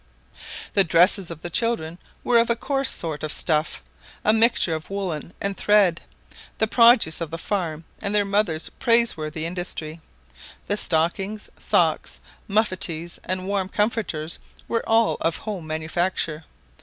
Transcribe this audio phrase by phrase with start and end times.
[0.73, 3.83] The dresses of the children were of a coarse sort of stuff,
[4.25, 6.01] a mixture of woollen and thread,
[6.57, 9.99] the produce of the farm and their mother's praiseworthy industry.
[10.65, 16.45] The stockings, socks, muffatees, and warm comforters were all of home manufacture.